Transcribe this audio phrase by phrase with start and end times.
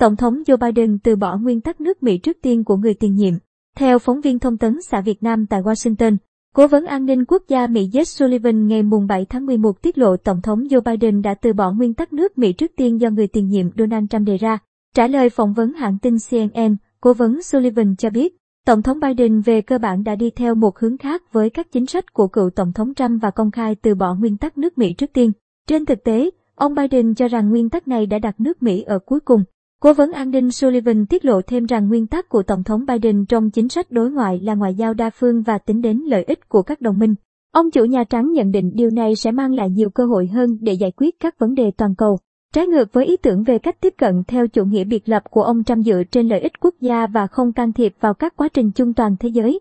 [0.00, 3.14] Tổng thống Joe Biden từ bỏ nguyên tắc nước Mỹ trước tiên của người tiền
[3.14, 3.34] nhiệm.
[3.76, 6.16] Theo phóng viên thông tấn xã Việt Nam tại Washington,
[6.54, 10.16] Cố vấn an ninh quốc gia Mỹ Jake Sullivan ngày 7 tháng 11 tiết lộ
[10.16, 13.26] Tổng thống Joe Biden đã từ bỏ nguyên tắc nước Mỹ trước tiên do người
[13.26, 14.58] tiền nhiệm Donald Trump đề ra.
[14.94, 18.36] Trả lời phỏng vấn hãng tin CNN, cố vấn Sullivan cho biết,
[18.66, 21.86] Tổng thống Biden về cơ bản đã đi theo một hướng khác với các chính
[21.86, 24.92] sách của cựu Tổng thống Trump và công khai từ bỏ nguyên tắc nước Mỹ
[24.92, 25.32] trước tiên.
[25.68, 28.98] Trên thực tế, ông Biden cho rằng nguyên tắc này đã đặt nước Mỹ ở
[28.98, 29.44] cuối cùng.
[29.82, 33.26] Cố vấn an ninh Sullivan tiết lộ thêm rằng nguyên tắc của Tổng thống Biden
[33.26, 36.48] trong chính sách đối ngoại là ngoại giao đa phương và tính đến lợi ích
[36.48, 37.14] của các đồng minh.
[37.52, 40.58] Ông chủ Nhà Trắng nhận định điều này sẽ mang lại nhiều cơ hội hơn
[40.60, 42.18] để giải quyết các vấn đề toàn cầu.
[42.54, 45.42] Trái ngược với ý tưởng về cách tiếp cận theo chủ nghĩa biệt lập của
[45.42, 48.48] ông Trump dựa trên lợi ích quốc gia và không can thiệp vào các quá
[48.48, 49.60] trình chung toàn thế giới.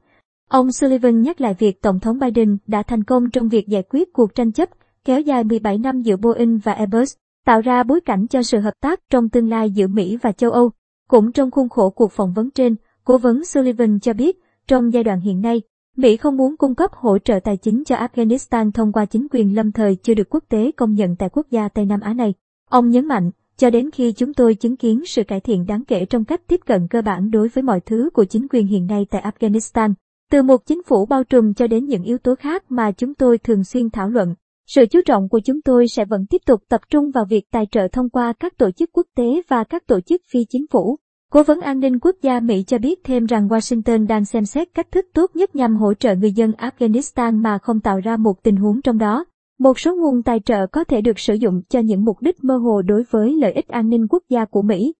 [0.49, 4.13] Ông Sullivan nhắc lại việc Tổng thống Biden đã thành công trong việc giải quyết
[4.13, 4.69] cuộc tranh chấp
[5.05, 7.13] kéo dài 17 năm giữa Boeing và Airbus
[7.45, 10.51] tạo ra bối cảnh cho sự hợp tác trong tương lai giữa Mỹ và châu
[10.51, 10.71] Âu.
[11.09, 15.03] Cũng trong khuôn khổ cuộc phỏng vấn trên, cố vấn Sullivan cho biết, trong giai
[15.03, 15.61] đoạn hiện nay,
[15.97, 19.55] Mỹ không muốn cung cấp hỗ trợ tài chính cho Afghanistan thông qua chính quyền
[19.55, 22.33] lâm thời chưa được quốc tế công nhận tại quốc gia Tây Nam Á này.
[22.69, 26.05] Ông nhấn mạnh, cho đến khi chúng tôi chứng kiến sự cải thiện đáng kể
[26.05, 29.05] trong cách tiếp cận cơ bản đối với mọi thứ của chính quyền hiện nay
[29.09, 29.93] tại Afghanistan,
[30.31, 33.37] từ một chính phủ bao trùm cho đến những yếu tố khác mà chúng tôi
[33.37, 34.35] thường xuyên thảo luận,
[34.75, 37.65] sự chú trọng của chúng tôi sẽ vẫn tiếp tục tập trung vào việc tài
[37.71, 40.97] trợ thông qua các tổ chức quốc tế và các tổ chức phi chính phủ.
[41.31, 44.67] Cố vấn an ninh quốc gia Mỹ cho biết thêm rằng Washington đang xem xét
[44.73, 48.43] cách thức tốt nhất nhằm hỗ trợ người dân Afghanistan mà không tạo ra một
[48.43, 49.25] tình huống trong đó.
[49.59, 52.57] Một số nguồn tài trợ có thể được sử dụng cho những mục đích mơ
[52.57, 54.93] hồ đối với lợi ích an ninh quốc gia của Mỹ.